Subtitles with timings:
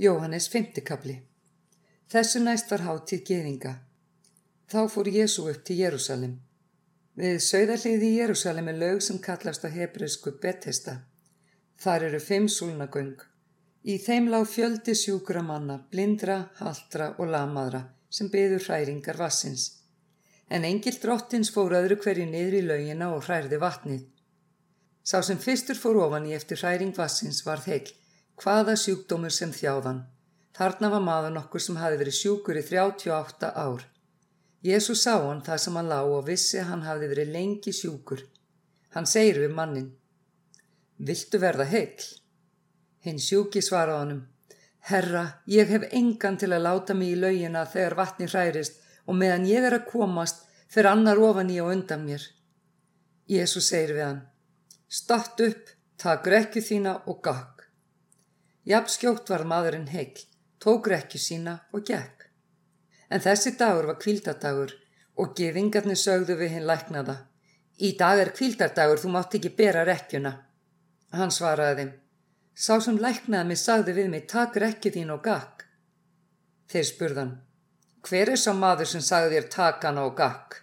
[0.00, 0.84] Jóhannes 5.
[0.86, 1.14] kapli
[2.06, 3.72] Þessu næst var hátíð geðinga.
[4.70, 6.36] Þá fór Jésu upp til Jérúsalim.
[7.18, 10.94] Við sögðarliði í Jérúsalim er lög sem kallast á hebreusku Betesta.
[11.82, 13.18] Þar eru fimm súlnagöng.
[13.90, 19.68] Í þeim lág fjöldi sjúkra manna, blindra, haldra og lamaðra sem byður hræringar vassins.
[20.46, 24.06] En engil drottins fór öðru hverju niður í laugina og hræriði vatnið.
[25.02, 27.97] Sá sem fyrstur fór ofan í eftir hræring vassins var þeikl
[28.42, 30.02] hvaða sjúkdómur sem þjáðan.
[30.56, 33.84] Þarna var maður nokkur sem hafi verið sjúkur í 38 ár.
[34.64, 38.24] Jésús sá hann það sem hann lá og vissi hann hafi verið lengi sjúkur.
[38.94, 39.92] Hann segir við mannin,
[40.98, 42.02] Viltu verða heil?
[43.06, 44.22] Hinn sjúki svaraði honum,
[44.90, 49.46] Herra, ég hef engan til að láta mig í laugina þegar vatni hærist og meðan
[49.46, 52.24] ég er að komast fyrir annar ofan í og undan mér.
[53.30, 54.20] Jésús segir við hann,
[54.88, 57.57] Statt upp, takk rekju þína og gakk.
[58.68, 60.12] Jafnskjótt var maðurinn heil,
[60.60, 62.26] tók rekju sína og gekk.
[63.08, 64.74] En þessi dagur var kvíldadagur
[65.16, 67.14] og gefingarnir sögðu við hinn læknaða.
[67.80, 70.34] Í dag er kvíldardagur, þú mátt ekki bera rekjuna.
[71.16, 71.94] Hann svaraði þeim.
[72.58, 75.64] Sá sem læknaði mig sagði við mig, takk rekju þín og gakk.
[76.68, 77.32] Þeir spurðan,
[78.04, 80.60] hver er sá maður sem sagði þér takk hana og gakk?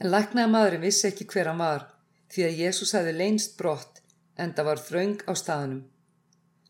[0.00, 1.86] En læknaði maðurinn vissi ekki hver hann var,
[2.32, 4.00] því að Jésús hefði leinst brott
[4.40, 5.84] en það var þraung á staðnum.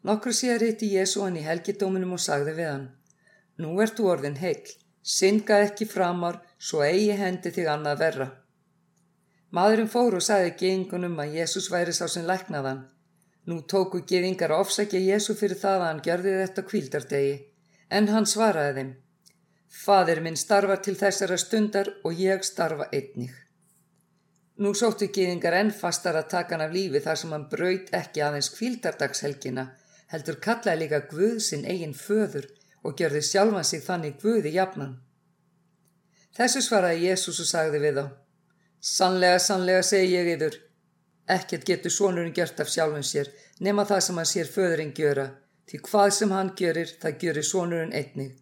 [0.06, 2.84] Nokkru síðar hitti Jésu hann í helgidóminum og sagði við hann,
[3.58, 4.62] Nú ert þú orðin heil,
[5.02, 8.28] synga ekki framar, svo eigi hendi þig annað verra.
[9.50, 12.84] Maðurinn fór og sagði geðingunum að Jésús væri sá sem læknaðan.
[13.50, 17.36] Nú tóku geðingar að ofsækja Jésu fyrir það að hann gjörði þetta kvíldardegi,
[17.90, 18.96] en hann svaraði þeim,
[19.68, 23.34] Fadir minn starfa til þessara stundar og ég starfa einnig.
[24.58, 28.22] Nú sóttu geðingar enn fastar að taka hann af lífi þar sem hann braut ekki
[28.24, 29.66] aðeins kvíldardagshelgina,
[30.12, 32.48] heldur kallaði líka Guð sinn eigin föður
[32.84, 34.96] og gjörði sjálfan sig þannig Guði jafnan.
[36.36, 38.06] Þessu svaraði Jésús og sagði við þá,
[38.80, 40.56] Sannlega, sannlega segi ég yfir,
[41.26, 45.24] ekkert getur sonurinn gjört af sjálfum sér nema það sem hann sér föðurinn gjöra,
[45.66, 48.36] því hvað sem hann gjörir, það gjörir sonurinn einnig.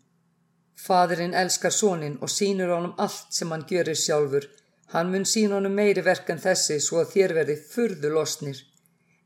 [0.77, 4.45] Fadurinn elskar sonin og sínur honum allt sem hann gjörir sjálfur,
[4.93, 8.61] hann mun sín honum meiri verk en þessi svo að þér verði furðu losnir.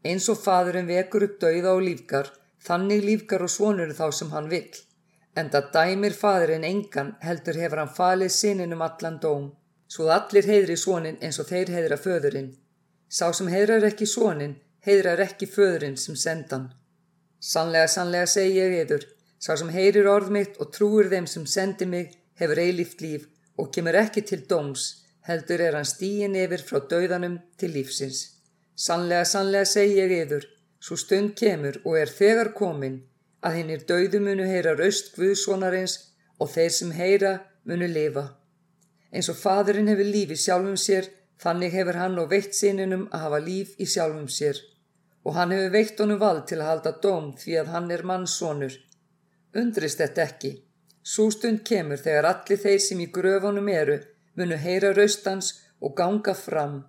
[0.04, 2.30] Eins og fadurinn vekur upp dauða og lífgar,
[2.64, 4.72] þannig lífgar og svonur þá sem hann vill.
[5.36, 9.50] En það dæmir fadurinn engan heldur hefur hann falið sininum allan dóm,
[9.88, 12.50] svo allir heiðri svonin eins og þeir heiðra föðurinn.
[13.08, 14.56] Sá sem heiðrar ekki svonin,
[14.86, 16.70] heiðrar ekki föðurinn sem sendan.
[17.40, 19.06] Sannlega, sannlega segi ég yfir,
[19.40, 23.28] sá sem heyrir orð mitt og trúir þeim sem sendi mig hefur eilíft líf
[23.60, 24.90] og kemur ekki til dóms,
[25.28, 28.39] heldur er hann stíin yfir frá dauðanum til lífsins.
[28.80, 30.44] Sannlega, sannlega segi ég yður,
[30.80, 33.00] svo stund kemur og er þegar komin
[33.44, 35.96] að hinnir dauðu munu heyra raust Guðsvonarins
[36.40, 37.32] og þeir sem heyra
[37.68, 38.24] munu lifa.
[39.12, 41.10] Eins og fadurinn hefur líf í sjálfum sér,
[41.42, 44.60] þannig hefur hann og veitt sinunum að hafa líf í sjálfum sér
[45.24, 48.76] og hann hefur veitt honum vald til að halda dóm því að hann er mannssonur.
[49.60, 50.52] Undrist þetta ekki.
[51.04, 53.98] Svo stund kemur þegar allir þeir sem í gröfunum eru
[54.40, 55.52] munu heyra raustans
[55.84, 56.80] og ganga fram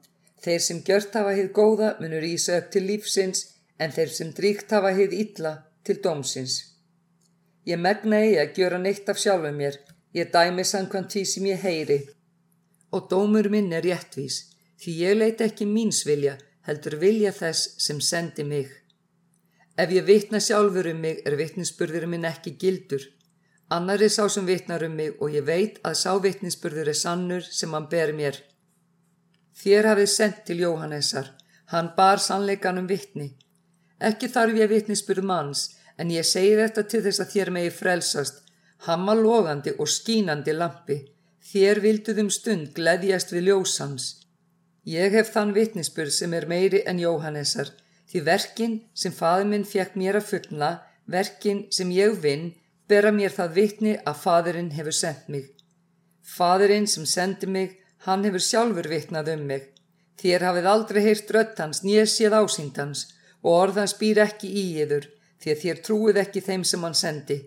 [0.41, 3.44] Þeir sem gjört hafa hið góða munur ísa upp til lífsins
[3.78, 5.53] en þeir sem dríkt hafa hið illa
[5.85, 6.56] til dómsins.
[7.66, 9.78] Ég megna eigi að gjöra neitt af sjálfu mér,
[10.18, 12.00] ég dæmi samkvæmt því sem ég heyri.
[12.91, 14.41] Og dómur minn er réttvís,
[14.81, 18.69] því ég leiti ekki míns vilja, heldur vilja þess sem sendi mig.
[19.78, 23.06] Ef ég vitna sjálfur um mig er vitninsburður minn ekki gildur.
[23.72, 27.46] Annar er sá sem vitnar um mig og ég veit að sá vitninsburður er sannur
[27.46, 28.41] sem hann ber mér.
[29.58, 31.32] Þér hafið sendt til Jóhannesar,
[31.74, 33.34] hann bar sannleikanum vittni.
[34.00, 35.66] Ekki þarf ég vittnisspurð manns,
[35.98, 38.42] en ég segi þetta til þess að þér megi frelsast,
[38.88, 40.98] hamma logandi og skínandi lampi.
[41.52, 44.08] Þér vilduðum stund gleðjast við ljósans.
[44.88, 47.70] Ég hef þann vittnisspurð sem er meiri en Jóhannesar,
[48.10, 50.72] því verkin sem faður minn fjekk mér að fullna,
[51.06, 52.54] verkin sem ég vinn,
[52.90, 55.52] bera mér það vittni að fadurinn hefur sendt mig.
[56.22, 59.68] Fadurinn sem sendi mig Hann hefur sjálfur vitnað um mig.
[60.22, 63.08] Þér hafið aldrei heyrt rött hans, nýja séð ásýnd hans
[63.42, 65.06] og orðans býr ekki í yður,
[65.42, 67.38] því að þér trúið ekki þeim sem hann sendi.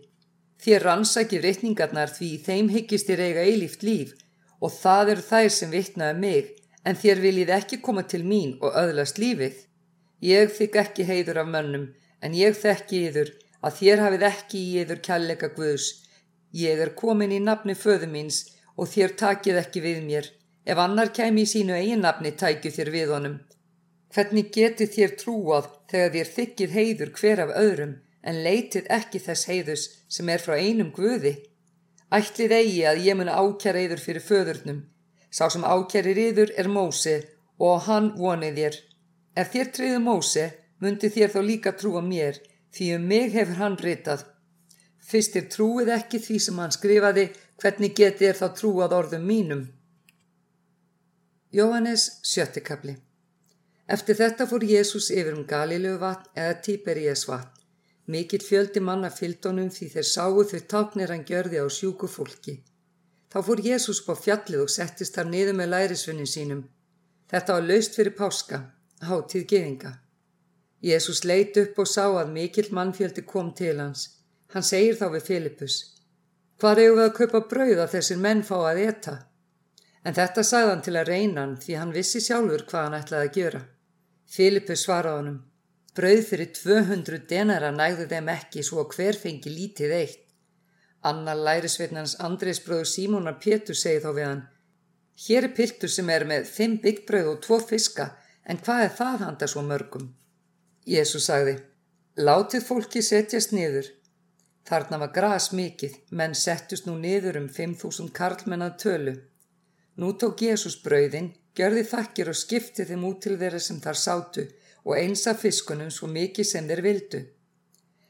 [0.63, 4.15] Þér rannsækir reikningarnar því þeim hyggist þér eiga eilíft líf
[4.63, 6.47] og það eru þær sem vitnaði um mig,
[6.87, 9.57] en þér viljið ekki koma til mín og öðlast lífið.
[10.25, 11.89] Ég þykk ekki heiður af mönnum,
[12.23, 13.35] en ég þekki yður
[13.65, 15.91] að þér hafið ekki í yður kjallega guðs.
[16.55, 18.45] Ég er komin í nafni föðu míns
[18.77, 20.31] og þér takið ekki við mér.
[20.65, 23.37] Ef annar kæmi í sínu eiginnafni tækju þér við honum.
[24.15, 27.95] Hvernig geti þér trúað þegar þér þykið heiður hver af öðrum
[28.25, 29.85] en leitið ekki þess heiðus
[30.17, 31.35] sem er frá einum guði.
[32.15, 34.81] Ætlið eigi að ég mun ákjæra yður fyrir föðurnum.
[35.35, 37.17] Sá sem ákjærir yður er Mósi
[37.59, 38.77] og hann vonið þér.
[39.37, 40.45] Ef þér treyðu Mósi,
[40.81, 42.39] mundi þér þá líka trúa mér,
[42.75, 44.25] því um mig hefur hann ritað.
[45.05, 47.25] Fyrst þér trúið ekki því sem hann skrifaði,
[47.61, 49.65] hvernig geti þér þá trúað orðum mínum?
[51.55, 52.97] Jóhannes sjöttikabli
[53.95, 57.61] Eftir þetta fór Jésús yfir um Galilögu vatn eða Tíberías vatn.
[58.11, 62.55] Mikill fjöldi manna fylgdónum því þeir sáu þau táknir hann gjörði á sjúku fólki.
[63.31, 66.63] Þá fór Jésús på fjallið og settist þar niður með lærisvinnin sínum.
[67.31, 68.61] Þetta var laust fyrir páska,
[69.07, 69.93] hátíð geðinga.
[70.83, 74.09] Jésús leit upp og sá að mikill mannfjöldi kom til hans.
[74.51, 75.79] Hann segir þá við Filipus.
[76.59, 79.17] Hvar eigum við að kaupa brauð að þessir menn fá að eta?
[80.05, 83.29] En þetta sagði hann til að reyna hann því hann vissi sjálfur hvað hann ætlaði
[83.29, 83.63] að gjöra.
[84.35, 85.39] Filipus svaraði honum.
[85.95, 90.21] Brauð fyrir 200 denara nægðu þeim ekki svo hver fengi lítið eitt.
[91.05, 94.43] Anna lærisveitnans Andris bróður Símónar Pétur segi þá við hann
[95.27, 98.09] Hér er piltur sem er með fimm byggbrauð og tvo fiska
[98.51, 100.09] en hvað er það handa svo mörgum?
[100.89, 101.59] Jésús sagði
[102.15, 103.87] Látið fólki setjast niður.
[104.65, 109.15] Þarna var gras mikið, menn settust nú niður um 5.000 karlmennað tölu.
[109.97, 114.49] Nú tók Jésús brauðin, gjörði þakkir og skipti þeim út til þeirra sem þar sátu
[114.85, 117.21] og eins af fiskunum svo mikið sem þeir vildu.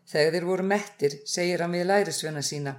[0.08, 2.74] Þegar þeir voru mettir, segir hann við lærisvena sína.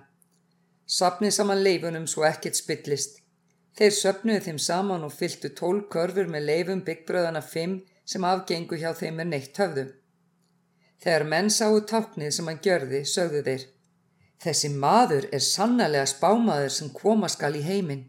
[0.86, 3.22] Sapnið saman leifunum svo ekkert spillist.
[3.78, 8.92] Þeir söpnuðu þeim saman og fylgtu tól körfur með leifum byggbröðana fimm sem afgengu hjá
[8.98, 9.86] þeim er neitt höfðu.
[11.02, 13.66] Þegar menn sáu táknið sem hann gjörði, sögðu þeir.
[14.42, 18.06] Þessi maður er sannlega spámaður sem koma skal í heiminn.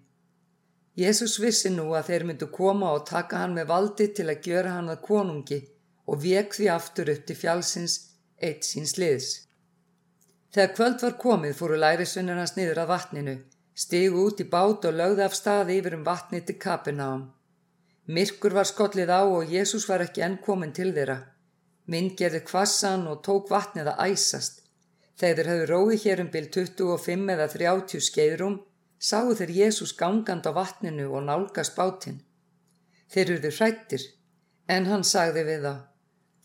[0.96, 4.76] Jésús vissi nú að þeir myndu koma og taka hann með valdi til að gjöra
[4.78, 5.58] hann að konungi
[6.08, 7.96] og vek því aftur upp til fjálsins
[8.40, 9.28] eitt síns liðs.
[10.54, 13.34] Þegar kvöld var komið fóru lærisvinnir hans niður að vatninu,
[13.76, 17.26] stigu út í bát og lögði af staði yfir um vatni til Kapernaum.
[18.06, 21.18] Myrkur var skollið á og Jésús var ekki enn komin til þeirra.
[21.92, 24.62] Mynd gerði kvassan og tók vatnið að æsast.
[25.20, 28.56] Þeir hafði róið hér um byl 25 eða 30 skeiðrum,
[28.98, 32.22] sáu þeir Jésús gangand á vatninu og nálgast bátinn.
[33.12, 34.04] Þeir eruðu hrættir,
[34.68, 35.80] en hann sagði við það.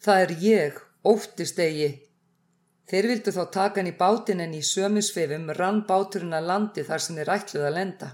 [0.01, 1.91] Það er ég, óttist eigi.
[2.89, 7.05] Þeir vildu þá taka hann í bátin en í sömusfefum rann báturinn að landi þar
[7.05, 8.09] sem þeir ætluð að lenda.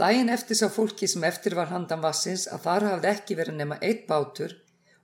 [0.00, 3.76] Dæin eftir sá fólki sem eftir var handan vassins að þar hafði ekki verið nema
[3.84, 4.54] eitt bátur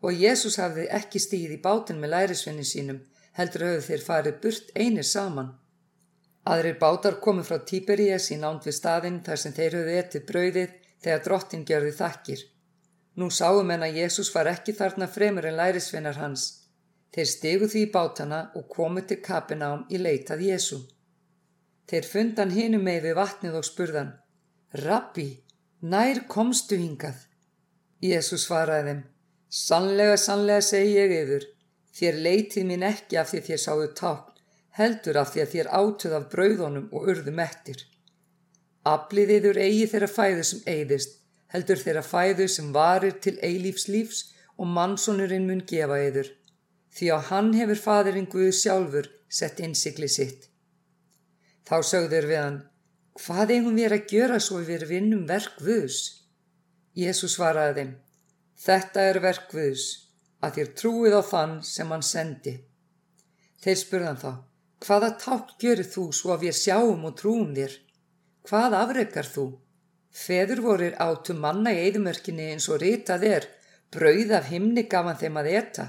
[0.01, 3.03] og Jésús hafði ekki stíð í bátin með lærisvinni sínum,
[3.37, 5.53] heldur höfðu þeir farið burt einir saman.
[6.47, 10.77] Aðrir bátar komið frá Tíberías í nánd við staðinn þar sem þeir höfðu etið brauðið
[11.03, 12.45] þegar drottin gjörði þakkir.
[13.19, 16.45] Nú sáum en að Jésús var ekki þarna fremur en lærisvinnar hans.
[17.15, 20.83] Þeir stegu því í bátana og komu til kapinám í leitað Jésú.
[21.91, 24.15] Þeir fundan hinu með við vatnið og spurðan,
[24.85, 25.29] Rabbi,
[25.81, 27.21] nær komstu hingað?
[28.03, 29.05] Jésús svaraði þeim,
[29.57, 31.45] Sannlega, sannlega segi ég yfir,
[31.97, 34.36] þér leitið mín ekki af því þér sáðu tákn,
[34.77, 37.85] heldur af því að þér átuð af brauðunum og urðum ettir.
[38.87, 41.17] Aflið yfir eigi þeirra fæðu sem eigðist,
[41.53, 44.21] heldur þeirra fæðu sem varir til eilífs lífs
[44.57, 46.29] og mannsonurinn mun gefa yður,
[46.97, 50.49] því að hann hefur fadirinn Guð sjálfur sett innsikli sitt.
[51.67, 52.59] Þá sögður við hann,
[53.21, 56.01] hvað eigum við að gjöra svo við vinnum verk Guðs?
[56.97, 57.95] Jésús svaraði þeim,
[58.67, 59.87] þetta er verk Guðs,
[60.41, 62.55] að þér trúið á þann sem hann sendi.
[63.65, 64.31] Þeir spurðan þá,
[64.85, 67.79] hvaða tátt gjörir þú svo að við sjáum og trúum þér?
[68.49, 69.47] Hvað afreikar þú?
[70.17, 73.49] Feður vorir átu manna í eðumörkinni eins og ritað er,
[73.93, 75.87] brauð af himni gaf hann þeim að eta.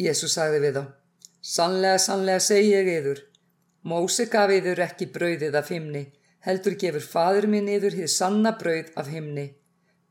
[0.00, 0.84] Jésu sagði við þá,
[1.40, 3.20] sannlega, sannlega segi ég yður,
[3.86, 6.00] Mósi gaf yður ekki brauðið af himni,
[6.42, 9.44] heldur gefur fadur minn yður hið sanna brauð af himni.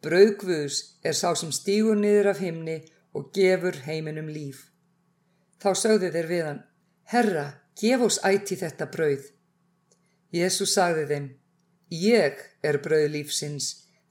[0.05, 2.77] Brauðgvus er sá sem stígur niður af himni
[3.11, 4.69] og gefur heiminum líf.
[5.59, 6.61] Þá sögðu þeir við hann,
[7.11, 7.45] Herra,
[7.79, 9.25] gef oss ætti þetta brauð.
[10.35, 11.27] Jésu sagði þeim,
[11.91, 13.67] Ég er brauð lífsins,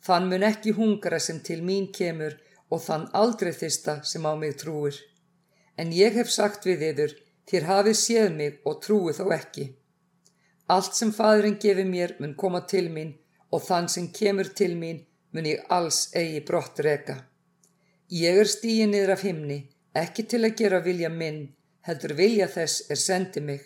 [0.06, 2.36] þann mun ekki hungra sem til mín kemur
[2.70, 4.96] og þann aldrei þista sem á mig trúir.
[5.76, 7.16] En ég hef sagt við yður,
[7.50, 9.66] þér hafið séð mig og trúið þó ekki.
[10.74, 13.16] Allt sem fadurinn gefið mér mun koma til mín
[13.50, 15.02] og þann sem kemur til mín
[15.34, 17.16] mun ég alls eigi brott reka.
[18.08, 19.58] Ég er stíið niður af himni,
[20.02, 21.48] ekki til að gera vilja minn,
[21.86, 23.62] heldur vilja þess er sendi mig.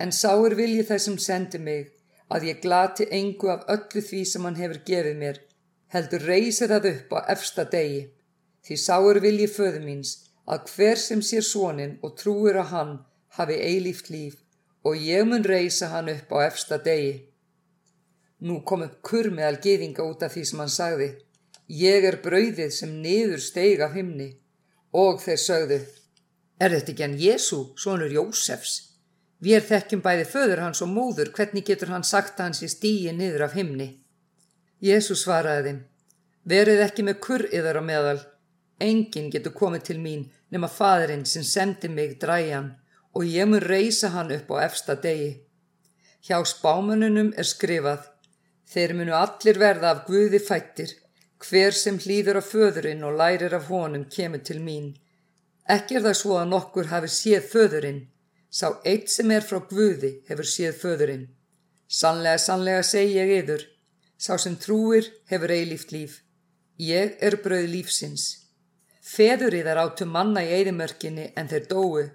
[0.00, 1.92] En sá er vilja þess sem sendi mig
[2.32, 5.36] að ég glati engu af öllu því sem hann hefur gefið mér,
[5.94, 8.02] heldur reysi það upp á efsta degi,
[8.66, 10.16] því sáur vilji föðu míns
[10.46, 12.98] að hver sem sér svonin og trúir á hann
[13.38, 14.42] hafi eilíft líf
[14.86, 17.14] og ég mun reysa hann upp á efsta degi.
[18.46, 21.08] Nú kom upp kurr meðal geðinga út af því sem hann sagði.
[21.66, 24.28] Ég er brauðið sem niður steig af himni.
[24.92, 25.78] Og þeir sögðu,
[26.60, 28.74] er þetta ekki hann Jésu, svonur Jósefs?
[29.40, 32.70] Við er þekkjum bæði föður hans og móður, hvernig getur hann sagt að hans í
[32.72, 33.90] stíi niður af himni?
[34.80, 35.82] Jésu svaraði þeim,
[36.44, 38.18] verið ekki með kurr yðar á meðal.
[38.80, 42.74] Engin getur komið til mín nema fadurinn sem sendi mig dræjan
[43.16, 45.32] og ég mun reysa hann upp á efsta degi.
[46.26, 48.04] Hjá spámanunum er skrifað,
[48.68, 50.92] þeir munu allir verða af Guði fættir,
[51.40, 54.94] hver sem hlýður af föðurinn og lærir af honum kemur til mín.
[55.66, 58.02] Ekki er það svo að nokkur hafi séð föðurinn,
[58.50, 61.24] sá eitt sem er frá Guði hefur séð föðurinn.
[61.90, 63.64] Sannlega, sannlega segi ég yður,
[64.18, 66.20] sá sem trúir hefur eilíft líf.
[66.78, 68.26] Ég er brauð lífsins.
[69.02, 72.06] Feður í þar áttu manna í eðimörkinni en þeir dói.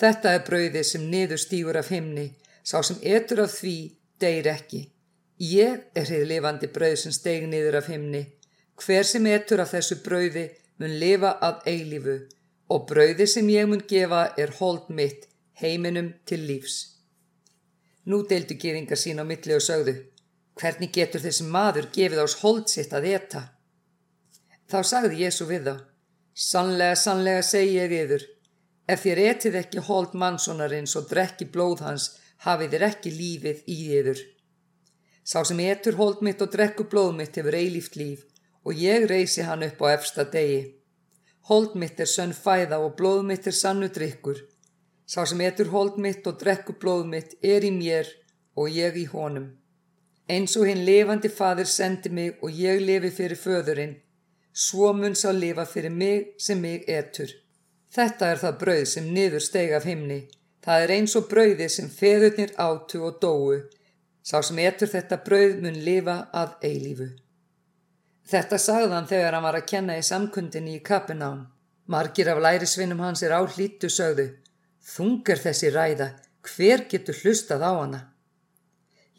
[0.00, 2.26] Þetta er brauðið sem niður stýgur af himni,
[2.64, 3.76] sá sem etur af því
[4.20, 4.82] deyr ekki.
[5.40, 8.26] Ég er heið lifandi brauð sem steig niður af himni.
[8.80, 10.48] Hver sem etur af þessu brauði
[10.80, 12.20] mun lifa af eilífu
[12.70, 15.26] og brauði sem ég mun gefa er hold mitt
[15.60, 16.76] heiminum til lífs.
[18.06, 19.96] Nú deildu gefingar sín á milli og sögðu,
[20.58, 23.42] hvernig getur þessi maður gefið ás hold sitt að eta?
[24.70, 25.76] Þá sagði Jésu við þá,
[26.34, 28.28] sannlega, sannlega segi ég yfir,
[28.90, 32.06] Ef þér etið ekki hold mannsonarins og drekki blóð hans,
[32.42, 34.22] hafið þér ekki lífið í þér.
[35.22, 38.24] Sá sem etur hold mitt og drekku blóð mitt hefur eilíft líf
[38.66, 40.79] og ég reysi hann upp á efsta degi.
[41.50, 44.38] Hold mitt er sönn fæða og blóð mitt er sannu drikkur.
[45.10, 48.06] Sá sem etur hold mitt og drekku blóð mitt er í mér
[48.54, 49.48] og ég í honum.
[50.30, 53.96] Eins og hinn levandi fadir sendi mig og ég lefi fyrir föðurinn,
[54.66, 57.32] svo mun sá lifa fyrir mig sem mig etur.
[57.96, 60.20] Þetta er það brauð sem niður steg af himni.
[60.62, 63.58] Það er eins og brauði sem feðurnir átu og dóu.
[64.22, 67.10] Sá sem etur þetta brauð mun lifa að eilífu.
[68.28, 71.46] Þetta sagðan þegar hann var að kenna í samkundinni í Kapenám.
[71.90, 74.28] Margir af lærisvinnum hans er á hlítu sögðu.
[74.80, 76.12] Þungar þessi ræða,
[76.46, 78.00] hver getur hlustað á hana?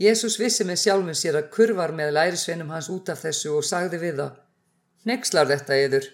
[0.01, 3.99] Jésús vissi með sjálfum sér að kurvar með lærisvinnum hans út af þessu og sagði
[4.01, 4.39] við það.
[5.05, 6.07] Nexlar þetta yður.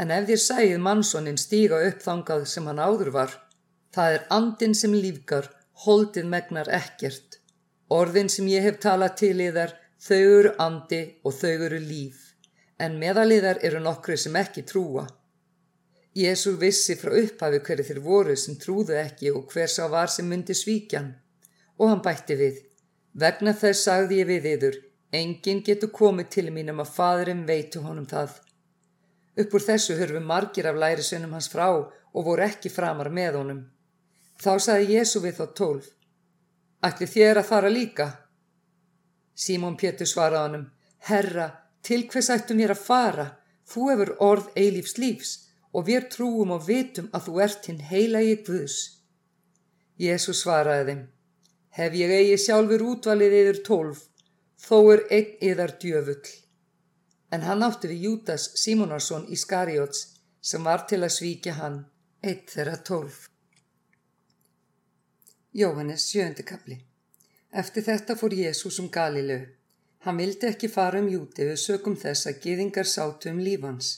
[0.00, 3.32] En ef þér sæðið mannsónin stíga upp þangað sem hann áður var,
[3.94, 5.46] það er andin sem lífgar,
[5.86, 7.38] holdið megnar ekkert.
[7.94, 12.34] Orðin sem ég hef talað til í þar, þau eru andi og þau eru líf,
[12.78, 15.06] en meðaliðar eru nokkru sem ekki trúa.
[16.14, 20.28] Jésu vissi frá upphafi hverju þeir voru sem trúðu ekki og hver sá var sem
[20.28, 21.08] myndi svíkjan.
[21.80, 22.60] Og hann bætti við,
[23.18, 24.76] vegna þess sagði ég við yður,
[25.10, 28.36] enginn getur komið til mínum að fadurinn veitu honum það.
[29.40, 33.64] Upp úr þessu hörfu margir af lærisveinum hans frá og voru ekki framar með honum.
[34.38, 35.88] Þá saði Jésu við þá tólf.
[36.84, 38.10] Ætli þér að fara líka?
[39.34, 40.66] Símón Pétur svaraði honum.
[41.08, 41.48] Herra,
[41.82, 43.26] til hvers ættum ég að fara?
[43.68, 45.32] Þú hefur orð eilífs lífs
[45.74, 48.78] og við trúum og vitum að þú ert hinn heila í Guðs.
[49.98, 51.02] Jésu svaraði þeim.
[51.74, 54.06] Hef ég eigi sjálfur útvalið yfir tólf,
[54.60, 56.44] þó er einn yðar djöfull
[57.34, 60.02] en hann átti við Jútas Símonarsson í Skarjóts
[60.44, 61.80] sem var til að svíkja hann,
[62.22, 63.24] eitt þeirra tólf.
[65.54, 66.78] Jóhannes sjöndi kapli
[67.62, 69.44] Eftir þetta fór Jésús um Galileu.
[70.04, 73.90] Hann vildi ekki fara um Júti við sökum þess að giðingar sátu um lífans.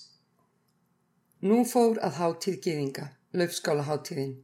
[1.40, 4.34] Nú fór að háttíð giðinga, löfskála háttíðin.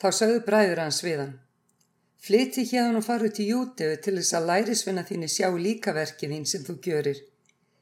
[0.00, 1.38] Þá sagðu bræður hans við hann.
[2.26, 6.64] Flyti hérna og faru til Júti til þess að lærisvinna þínu sjá líkaverkið þín sem
[6.66, 7.24] þú gjörir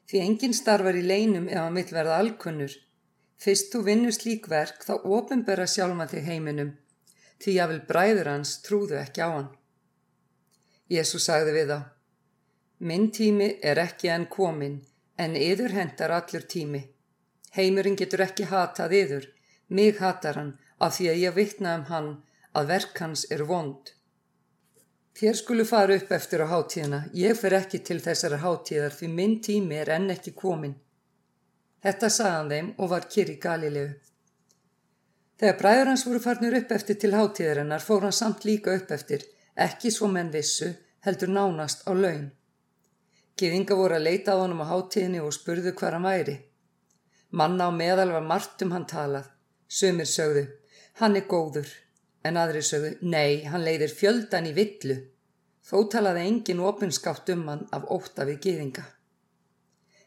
[0.09, 2.73] því enginn starfar í leinum ef hann vill verða alkunnur.
[3.41, 6.73] Fyrst þú vinnur slík verk þá ofinbera sjálfa þig heiminum,
[7.41, 9.49] því að vil bræður hans trúðu ekki á hann.
[10.91, 11.79] Jésu sagði við þá,
[12.85, 14.77] minn tími er ekki enn komin,
[15.17, 16.83] en yður hendar allur tími.
[17.55, 19.27] Heimurinn getur ekki hatað yður,
[19.69, 22.09] mig hatar hann af því að ég vittna um hann
[22.53, 23.95] að verk hans er vond.
[25.15, 27.05] Þér skulu fara upp eftir á hátíðina.
[27.15, 30.75] Ég fer ekki til þessara hátíðar því minn tími er enn ekki komin.
[31.85, 33.93] Þetta sagðan þeim og var kyrr í Galilegu.
[35.39, 39.23] Þegar bræður hans voru farnir upp eftir til hátíðarinnar fór hann samt líka upp eftir,
[39.55, 40.73] ekki svo menn vissu,
[41.05, 42.27] heldur nánast á laun.
[43.39, 46.35] Gýðinga voru að leita á honum á hátíðinni og spurðu hvað hann væri.
[47.31, 49.27] Manna á meðal var margt um hann talað.
[49.67, 50.45] Sumir sögðu,
[51.01, 51.67] hann er góður
[52.25, 54.97] en aðri sögðu, nei, hann leiðir fjöldan í villu.
[55.65, 58.85] Þó talaði engin opinskátt um hann af ótta við gýðinga.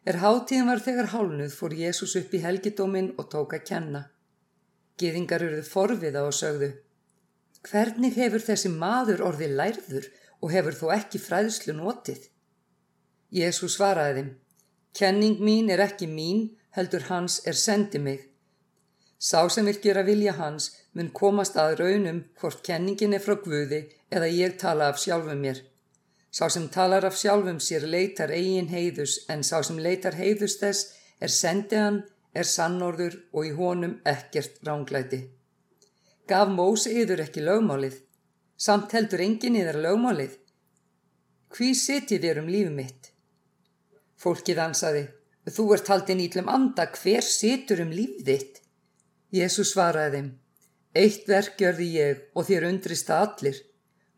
[0.08, 4.02] Er hátíðin var þegar hálnuð fór Jésús upp í helgidómin og tók að kenna.
[4.98, 6.70] Gýðingar eruðu forviða og sögðu.
[7.66, 10.10] Hvernig hefur þessi maður orðið lærður
[10.40, 12.28] og hefur þó ekki fræðslu notið?
[13.34, 14.30] Jésu svaraði þeim.
[14.98, 18.22] Kenning mín er ekki mín, heldur hans er sendi mig.
[19.18, 23.80] Sá sem vil gera vilja hans mun komast að raunum hvort kenningin er frá Guði
[24.14, 25.58] eða ég tala af sjálfum mér.
[26.30, 30.94] Sá sem talar af sjálfum sér leitar eigin heiðus en sá sem leitar heiðus þess
[31.20, 35.38] er sendiðan, er sannorður og í honum ekkert ránglæti.
[36.28, 37.94] Gaf Mósi yður ekki lögmálið,
[38.61, 40.35] samt heldur engin yður lögmálið.
[41.54, 43.08] Hví sitið þér um lífið mitt?
[44.20, 45.04] Fólkið ansaði,
[45.49, 48.61] þú ert haldin ítlum anda, hver situr um lífið þitt?
[49.38, 50.28] Jésús svaraði þeim,
[51.00, 53.62] eitt verk gjörði ég og þér undrist að allir.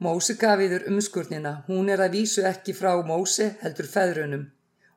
[0.02, 4.48] Mósi gaf yfir umskurnina, hún er að vísu ekki frá Mósi heldur feðrunum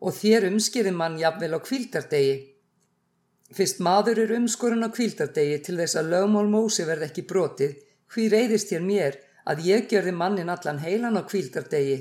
[0.03, 2.36] og þér umskýði mann jafnvel á kvíldardegi.
[3.53, 7.75] Fyrst maður er umskurinn á kvíldardegi til þess að lögmál Mósi verð ekki brotið,
[8.10, 11.98] hví reyðist þér mér að ég gjörði mannin allan heilan á kvíldardegi.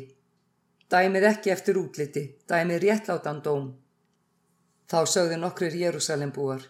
[0.92, 3.72] Dæmið ekki eftir útliti, dæmið réttlátan dóm.
[4.88, 6.64] Þá sögðu nokkur Jérúsalembúar.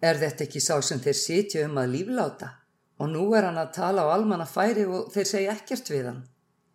[0.00, 2.50] Er þetta ekki sá sem þeir sitja um að lífláta?
[3.00, 6.22] Og nú er hann að tala á almanna færi og þeir segja ekkert við hann.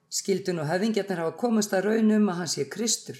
[0.10, 3.18] Skildun og höfingjarnir hafa komast að raunum að hann sé Kristur.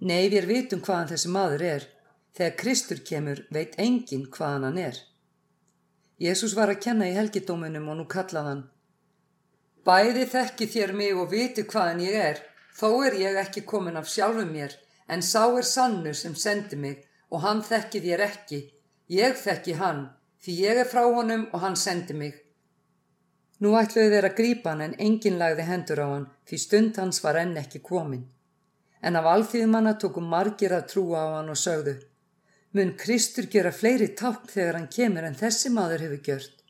[0.00, 1.84] Nei, við vitum hvaðan þessi maður er.
[2.36, 5.00] Þegar Kristur kemur veit engin hvaðan hann er.
[6.22, 8.62] Jésús var að kenna í helgidómunum og nú kallaði hann.
[9.84, 12.44] Bæði þekki þér mig og viti hvaðan ég er,
[12.78, 14.76] þó er ég ekki komin af sjálfum mér,
[15.08, 18.60] en sá er sannu sem sendi mig og hann þekki þér ekki
[19.12, 20.06] Ég þekki hann,
[20.40, 22.36] því ég er frá honum og hann sendi mig.
[23.60, 27.20] Nú ætluði þeir að grípa hann en enginn lagði hendur á hann, því stund hans
[27.24, 28.22] var enn ekki komin.
[29.02, 31.98] En af alþýðumanna tókum margir að trúa á hann og sögðu,
[32.72, 36.62] mun Kristur gera fleiri tákn þegar hann kemur en þessi maður hefur gjört.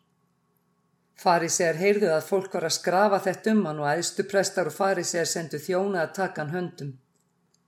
[1.22, 5.30] Farisegar heyrðu að fólk var að skrafa þetta um hann og aðstu prestar og farisegar
[5.30, 6.92] sendu þjóna að taka hann höndum.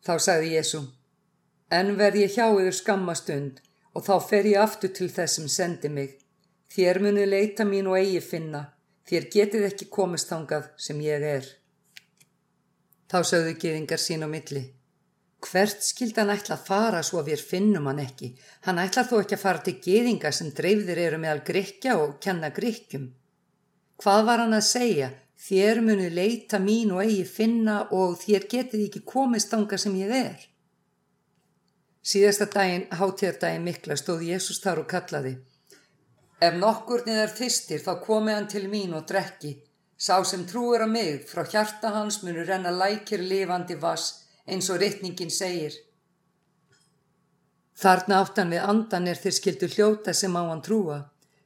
[0.05, 0.81] Þá sagði Jésu,
[1.71, 3.63] en verð ég hjá yfir skammastund
[3.95, 6.19] og þá fer ég aftur til þess sem sendi mig.
[6.75, 8.65] Þér munu leita mín og eigi finna,
[9.07, 11.47] þér getið ekki komist þangað sem ég er.
[13.07, 14.65] Þá sögðu geðingar sín á milli.
[15.45, 18.31] Hvert skild hann ætla að fara svo að við finnum hann ekki?
[18.65, 22.49] Hann ætlar þó ekki að fara til geðinga sem dreifðir eru meðal grekja og kenna
[22.55, 23.11] grekjum.
[24.01, 25.11] Hvað var hann að segja?
[25.45, 30.15] Þér munu leita mín og eigi finna og þér getið ekki komist þangað sem ég
[30.17, 30.47] er.
[32.05, 35.35] Síðasta daginn, hátíðardaginn mikla, stóð Jésús þar og kallaði.
[36.41, 39.55] Ef nokkurni er þistir þá komi hann til mín og drekki.
[39.97, 44.81] Sá sem trúir á mig, frá hjarta hans munur renna lækir lifandi vass, eins og
[44.81, 45.77] rittningin segir.
[47.75, 50.99] Þarna áttan við andan er þeir skildu hljóta sem á hann trúa,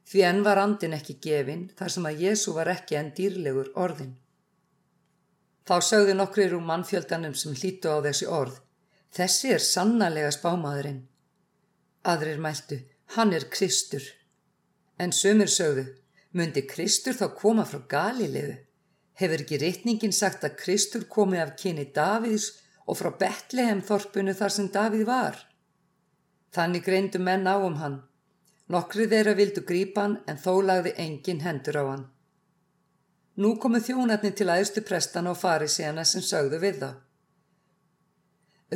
[0.09, 4.15] því enn var andin ekki gefin, þar sem að Jésu var ekki enn dýrlegur orðin.
[5.65, 8.55] Þá sögðu nokkrir úr mannfjöldanum sem hlítu á þessi orð.
[9.13, 11.03] Þessi er sannarlega spámaðurinn.
[12.09, 12.79] Aðrir mæltu,
[13.15, 14.05] hann er Kristur.
[14.97, 15.85] En sömur sögðu,
[16.33, 18.57] myndi Kristur þá koma frá Galilegu?
[19.19, 22.51] Hefur ekki rittningin sagt að Kristur komi af kyni Davíðs
[22.89, 25.35] og frá Betlehem þorpunu þar sem Davíð var?
[26.55, 27.99] Þannig greindu menn á um hann.
[28.73, 32.07] Nokkrið þeirra vildu grípa hann en þó lagði engin hendur á hann.
[33.39, 36.89] Nú komu þjónatni til aðustu prestan og farið síðana sem sögðu við þá.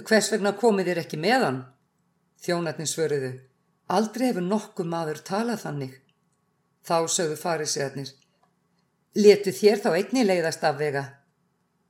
[0.01, 1.59] Hvers vegna komið þér ekki með hann?
[2.45, 3.33] Þjónatnin svöruðu.
[3.93, 5.97] Aldrei hefur nokkuð maður talað þannig.
[6.85, 8.13] Þá sögðu farisegarnir.
[9.19, 11.03] Letu þér þá einni leiðast af vega?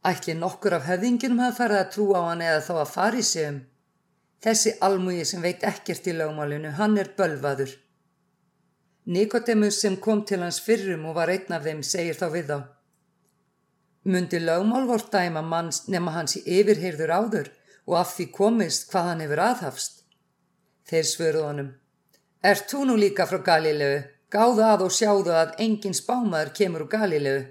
[0.04, 3.60] Ætli nokkur af höfðinginum hafa farið að trúa á hann eða þá að farisegum?
[4.44, 7.78] Þessi almúi sem veit ekkert í lögmálinu, hann er bölvaður.
[9.06, 12.58] Nikodemus sem kom til hans fyrrum og var einn af þeim segir þá við þá.
[14.12, 17.54] Mundi lögmál vort dæma manns nema hans í yfirheyrður áður
[17.88, 20.04] og af því komist hvað hann hefur aðhafst.
[20.88, 21.72] Þeir svöruð honum,
[22.44, 24.04] Er þú nú líka frá Galilegu?
[24.28, 27.44] Gáðu að og sjáðu að engin spámaður kemur úr Galilegu.